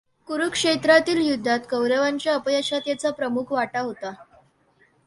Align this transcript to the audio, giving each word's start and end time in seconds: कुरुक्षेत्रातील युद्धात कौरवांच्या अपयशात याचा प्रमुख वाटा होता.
कुरुक्षेत्रातील 0.27 1.21
युद्धात 1.21 1.59
कौरवांच्या 1.69 2.33
अपयशात 2.33 2.87
याचा 2.87 3.11
प्रमुख 3.11 3.51
वाटा 3.51 3.79
होता. 3.79 4.13